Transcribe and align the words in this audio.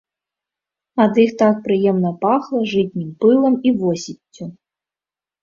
Ад 1.03 1.19
іх 1.23 1.31
так 1.41 1.59
прыемна 1.67 2.11
пахла 2.23 2.63
жытнім 2.73 3.13
пылам 3.21 3.53
і 3.67 3.75
восеццю. 3.85 4.45